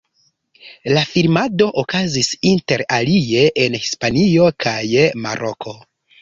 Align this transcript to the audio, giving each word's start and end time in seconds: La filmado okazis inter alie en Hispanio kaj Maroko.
La 0.95 1.01
filmado 1.09 1.67
okazis 1.81 2.29
inter 2.53 2.83
alie 2.97 3.45
en 3.65 3.77
Hispanio 3.85 4.49
kaj 4.67 4.75
Maroko. 5.29 5.77